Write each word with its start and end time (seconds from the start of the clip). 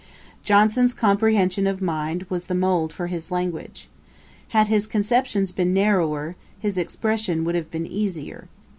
Johnson's 0.43 0.95
comprehension 0.95 1.67
of 1.67 1.79
mind 1.79 2.25
was 2.27 2.45
the 2.45 2.55
mould 2.55 2.91
for 2.91 3.05
his 3.05 3.29
language. 3.29 3.87
Had 4.47 4.65
his 4.65 4.87
conceptions 4.87 5.51
been 5.51 5.75
narrower, 5.75 6.35
his 6.57 6.75
expression 6.75 7.43
would 7.43 7.53
have 7.53 7.69
been 7.69 7.85
easier. 7.85 8.47